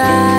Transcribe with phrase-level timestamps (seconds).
[0.00, 0.29] lugar.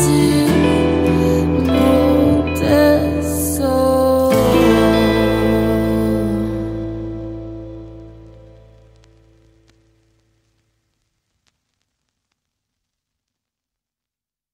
[0.00, 0.39] 自。